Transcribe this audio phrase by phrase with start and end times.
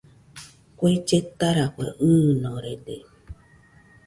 [0.77, 2.95] Kue lletarafue ɨɨnorede